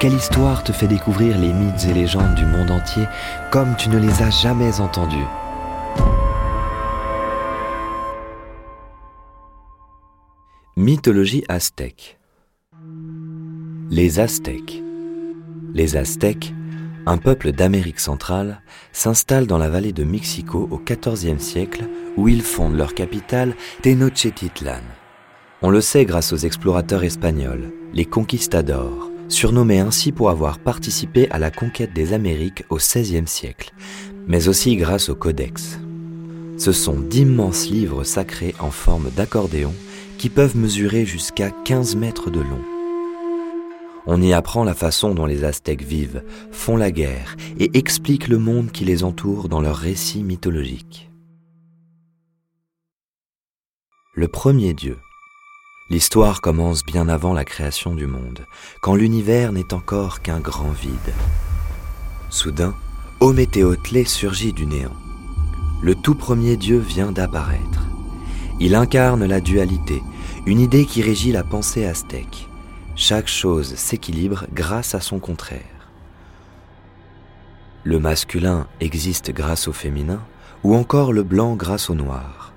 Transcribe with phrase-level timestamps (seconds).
[0.00, 3.02] Quelle histoire te fait découvrir les mythes et légendes du monde entier
[3.50, 5.16] comme tu ne les as jamais entendus
[10.76, 12.16] Mythologie aztèque.
[13.90, 14.80] Les Aztèques.
[15.74, 16.54] Les Aztèques,
[17.04, 18.62] un peuple d'Amérique centrale,
[18.92, 24.82] s'installent dans la vallée de Mexico au XIVe siècle où ils fondent leur capitale Tenochtitlan.
[25.60, 31.38] On le sait grâce aux explorateurs espagnols, les conquistadors, surnommés ainsi pour avoir participé à
[31.38, 33.72] la conquête des Amériques au XVIe siècle,
[34.26, 35.78] mais aussi grâce au Codex.
[36.56, 39.72] Ce sont d'immenses livres sacrés en forme d'accordéon
[40.18, 42.62] qui peuvent mesurer jusqu'à 15 mètres de long.
[44.06, 48.38] On y apprend la façon dont les Aztèques vivent, font la guerre et expliquent le
[48.38, 51.10] monde qui les entoure dans leurs récits mythologiques.
[54.14, 54.96] Le premier dieu.
[55.90, 58.46] L'histoire commence bien avant la création du monde,
[58.82, 61.14] quand l'univers n'est encore qu'un grand vide.
[62.28, 62.74] Soudain,
[63.20, 64.94] Ométéotlé surgit du néant.
[65.80, 67.88] Le tout premier dieu vient d'apparaître.
[68.60, 70.02] Il incarne la dualité,
[70.44, 72.48] une idée qui régit la pensée aztèque.
[72.94, 75.62] Chaque chose s'équilibre grâce à son contraire.
[77.82, 80.20] Le masculin existe grâce au féminin,
[80.64, 82.52] ou encore le blanc grâce au noir.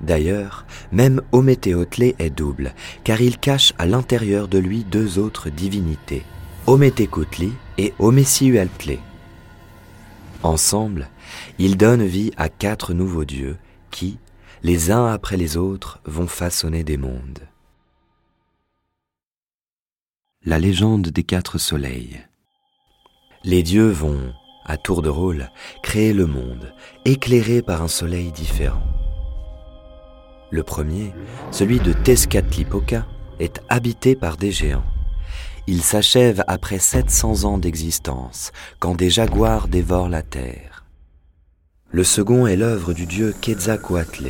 [0.00, 6.24] D'ailleurs, même Ométéotlé est double, car il cache à l'intérieur de lui deux autres divinités,
[6.66, 9.00] Ométékoutli et Omessiualtlé.
[10.42, 11.08] Ensemble,
[11.58, 13.56] ils donnent vie à quatre nouveaux dieux
[13.90, 14.18] qui,
[14.62, 17.40] les uns après les autres, vont façonner des mondes.
[20.44, 22.20] La légende des quatre soleils.
[23.42, 24.32] Les dieux vont,
[24.64, 25.50] à tour de rôle,
[25.82, 26.72] créer le monde,
[27.04, 28.82] éclairé par un soleil différent.
[30.50, 31.12] Le premier,
[31.50, 33.06] celui de Tezcatlipoca,
[33.40, 34.84] est habité par des géants.
[35.66, 40.84] Il s'achève après 700 ans d'existence, quand des jaguars dévorent la terre.
[41.90, 44.28] Le second est l'œuvre du dieu Quetzalcoatl,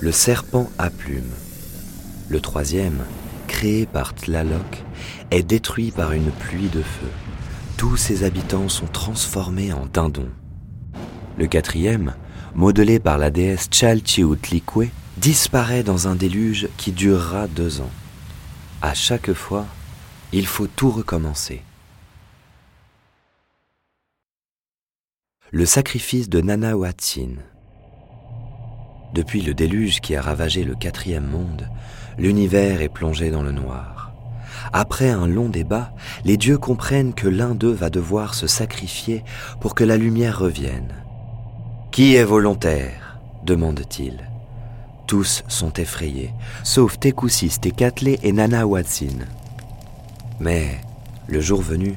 [0.00, 1.34] le serpent à plumes.
[2.28, 3.04] Le troisième,
[3.48, 4.84] créé par Tlaloc,
[5.32, 7.08] est détruit par une pluie de feu.
[7.76, 10.30] Tous ses habitants sont transformés en dindons.
[11.36, 12.14] Le quatrième,
[12.54, 17.90] modelé par la déesse Chalchiutlicue, disparaît dans un déluge qui durera deux ans.
[18.82, 19.66] À chaque fois,
[20.32, 21.62] il faut tout recommencer.
[25.50, 27.36] Le sacrifice de Nanahuatzin.
[29.14, 31.68] Depuis le déluge qui a ravagé le quatrième monde,
[32.18, 34.12] l'univers est plongé dans le noir.
[34.72, 35.92] Après un long débat,
[36.24, 39.24] les dieux comprennent que l'un d'eux va devoir se sacrifier
[39.60, 40.92] pour que la lumière revienne.
[41.92, 43.18] Qui est volontaire?
[43.44, 44.35] demande-t-il.
[45.06, 46.32] Tous sont effrayés,
[46.64, 49.18] sauf Tekusis, Tekatle et Nana Watsin.
[50.40, 50.80] Mais,
[51.28, 51.94] le jour venu,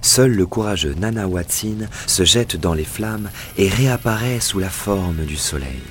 [0.00, 5.24] seul le courageux Nana Watsin se jette dans les flammes et réapparaît sous la forme
[5.24, 5.82] du soleil.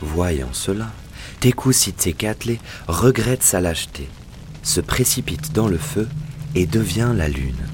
[0.00, 0.92] Voyant cela,
[1.40, 4.08] Tekusis Tekatle regrette sa lâcheté,
[4.62, 6.08] se précipite dans le feu
[6.54, 7.66] et devient la lune.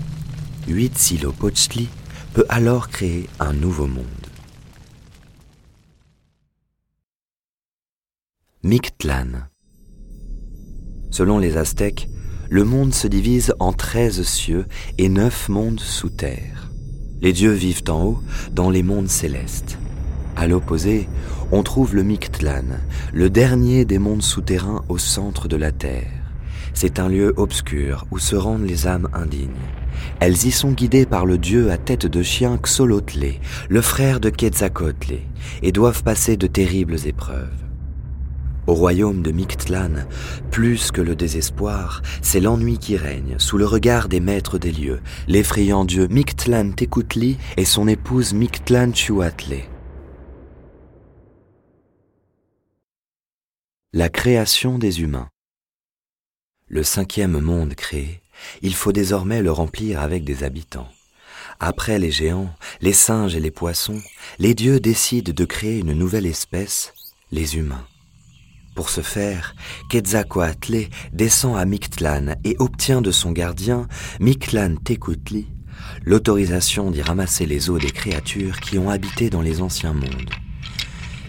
[0.68, 1.88] Huitzilopochtli
[2.32, 4.29] peut alors créer un nouveau monde.
[8.62, 9.48] Mictlan.
[11.10, 12.10] Selon les Aztèques,
[12.50, 14.66] le monde se divise en treize cieux
[14.98, 16.70] et neuf mondes sous terre.
[17.22, 18.18] Les dieux vivent en haut,
[18.52, 19.78] dans les mondes célestes.
[20.36, 21.08] À l'opposé,
[21.52, 22.66] on trouve le Mictlan,
[23.14, 26.12] le dernier des mondes souterrains au centre de la terre.
[26.74, 29.48] C'est un lieu obscur où se rendent les âmes indignes.
[30.20, 33.40] Elles y sont guidées par le dieu à tête de chien Xolotlé,
[33.70, 35.14] le frère de Quetzalcoatl,
[35.62, 37.69] et doivent passer de terribles épreuves.
[38.70, 40.06] Au royaume de Mictlan,
[40.52, 45.00] plus que le désespoir, c'est l'ennui qui règne sous le regard des maîtres des lieux,
[45.26, 49.64] l'effrayant dieu Mictlan Tekutli et son épouse Mictlan Chuatle.
[53.92, 55.30] La création des humains.
[56.68, 58.22] Le cinquième monde créé,
[58.62, 60.92] il faut désormais le remplir avec des habitants.
[61.58, 64.00] Après les géants, les singes et les poissons,
[64.38, 66.94] les dieux décident de créer une nouvelle espèce,
[67.32, 67.84] les humains.
[68.74, 69.54] Pour ce faire,
[69.88, 73.88] Quetzalcoatl descend à Mictlan et obtient de son gardien,
[74.20, 75.48] Mictlan Tekutli,
[76.04, 80.30] l'autorisation d'y ramasser les os des créatures qui ont habité dans les anciens mondes.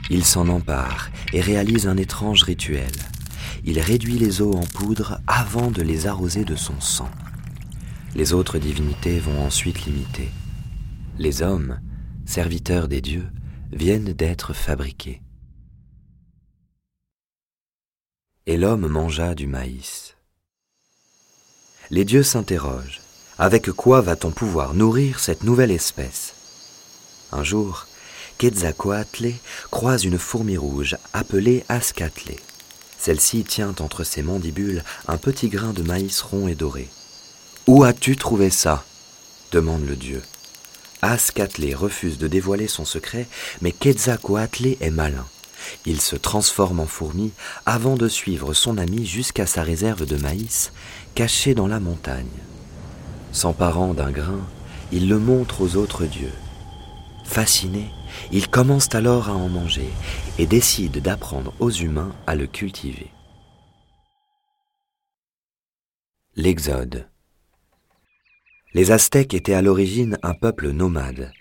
[0.10, 2.92] Il s'en empare et réalise un étrange rituel.
[3.64, 7.10] Il réduit les os en poudre avant de les arroser de son sang.
[8.16, 10.30] Les autres divinités vont ensuite l'imiter.
[11.18, 11.80] Les hommes,
[12.26, 13.28] serviteurs des dieux,
[13.72, 15.22] viennent d'être fabriqués.
[18.48, 20.16] Et l'homme mangea du maïs.
[21.92, 23.00] Les dieux s'interrogent.
[23.38, 26.34] Avec quoi va-t-on pouvoir nourrir cette nouvelle espèce?
[27.32, 27.86] Un jour,
[28.40, 29.34] Quetzalcoatl
[29.70, 32.40] croise une fourmi rouge appelée Ascatlé.
[32.98, 36.90] Celle-ci tient entre ses mandibules un petit grain de maïs rond et doré.
[37.68, 38.84] Où as-tu trouvé ça?
[39.52, 40.24] demande le dieu.
[41.04, 43.28] Ascatlé refuse de dévoiler son secret,
[43.62, 45.28] mais Quetzalcoatl est malin.
[45.86, 47.32] Il se transforme en fourmi
[47.66, 50.72] avant de suivre son ami jusqu'à sa réserve de maïs,
[51.16, 52.26] cachée dans la montagne.
[53.32, 54.42] S'emparant d'un grain,
[54.92, 56.34] il le montre aux autres dieux.
[57.24, 57.90] Fascinés,
[58.32, 59.90] ils commencent alors à en manger
[60.38, 63.12] et décident d'apprendre aux humains à le cultiver.
[66.36, 67.10] L'Exode
[68.74, 71.32] Les Aztèques étaient à l'origine un peuple nomade.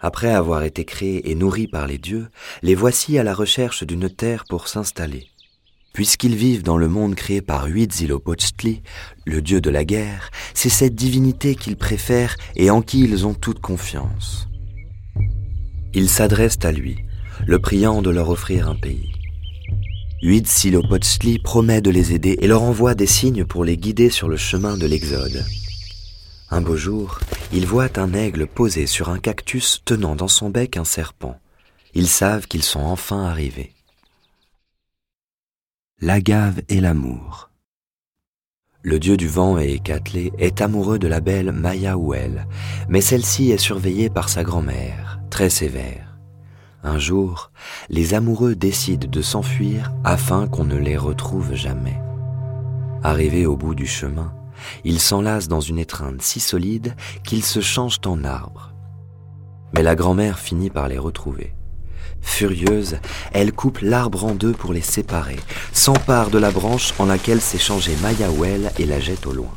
[0.00, 2.28] Après avoir été créés et nourris par les dieux,
[2.62, 5.28] les voici à la recherche d'une terre pour s'installer.
[5.92, 8.82] Puisqu'ils vivent dans le monde créé par Huitzilopochtli,
[9.26, 13.34] le dieu de la guerre, c'est cette divinité qu'ils préfèrent et en qui ils ont
[13.34, 14.48] toute confiance.
[15.92, 16.96] Ils s'adressent à lui,
[17.46, 19.12] le priant de leur offrir un pays.
[20.22, 24.36] Huitzilopochtli promet de les aider et leur envoie des signes pour les guider sur le
[24.36, 25.44] chemin de l'Exode.
[26.50, 27.18] Un beau jour,
[27.52, 31.38] ils voient un aigle posé sur un cactus tenant dans son bec un serpent.
[31.94, 33.74] Ils savent qu'ils sont enfin arrivés
[36.02, 37.50] l'agave et l'amour.
[38.82, 42.46] Le dieu du vent et Écatlé est amoureux de la belle Maya Ouel,
[42.88, 46.18] mais celle-ci est surveillée par sa grand-mère, très sévère.
[46.82, 47.52] Un jour,
[47.90, 52.00] les amoureux décident de s'enfuir afin qu'on ne les retrouve jamais.
[53.02, 54.32] Arrivés au bout du chemin,
[54.84, 58.72] ils s'enlacent dans une étreinte si solide qu'ils se changent en arbres.
[59.74, 61.54] Mais la grand-mère finit par les retrouver.
[62.20, 62.98] Furieuse,
[63.32, 65.38] elle coupe l'arbre en deux pour les séparer,
[65.72, 69.52] s'empare de la branche en laquelle s'est changé Mayaouel et la jette au loin.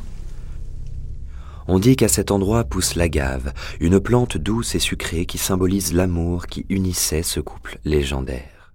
[1.66, 6.46] On dit qu'à cet endroit pousse l'agave, une plante douce et sucrée qui symbolise l'amour
[6.46, 8.72] qui unissait ce couple légendaire.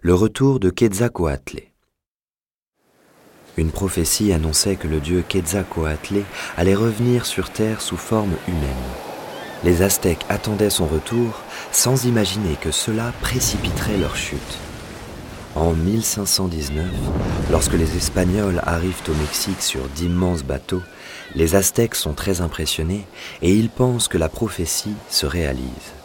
[0.00, 1.67] Le retour de Quetzalcoatl.
[3.58, 6.22] Une prophétie annonçait que le dieu Quetzalcoatl
[6.56, 8.62] allait revenir sur terre sous forme humaine.
[9.64, 14.58] Les Aztèques attendaient son retour sans imaginer que cela précipiterait leur chute.
[15.56, 16.86] En 1519,
[17.50, 20.82] lorsque les Espagnols arrivent au Mexique sur d'immenses bateaux,
[21.34, 23.06] les Aztèques sont très impressionnés
[23.42, 25.97] et ils pensent que la prophétie se réalise.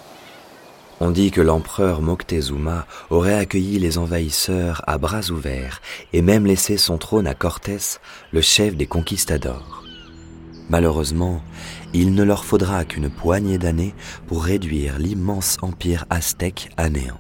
[1.06, 5.82] On dit que l'empereur Moctezuma aurait accueilli les envahisseurs à bras ouverts
[6.14, 8.00] et même laissé son trône à Cortés,
[8.32, 9.84] le chef des conquistadors.
[10.70, 11.42] Malheureusement,
[11.94, 13.94] il ne leur faudra qu'une poignée d'années
[14.28, 17.20] pour réduire l'immense empire aztèque à néant.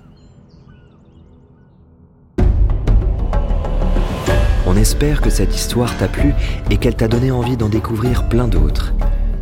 [4.65, 6.33] On espère que cette histoire t'a plu
[6.69, 8.93] et qu'elle t'a donné envie d'en découvrir plein d'autres.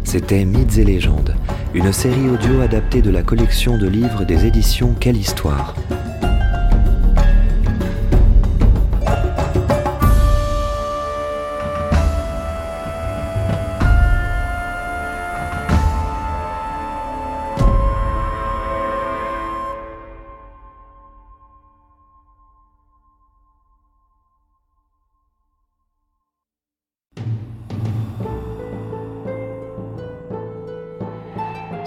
[0.04, 1.36] C'était Mythes et légendes,
[1.74, 5.76] une série audio adaptée de la collection de livres des éditions Quelle Histoire.